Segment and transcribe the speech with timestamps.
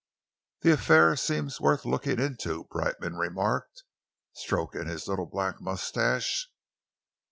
[0.61, 3.83] "The affair seems worth looking into," Brightman remarked,
[4.33, 6.49] stroking his little black moustache.